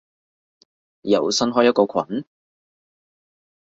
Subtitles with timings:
[1.03, 2.25] 又新開一個群？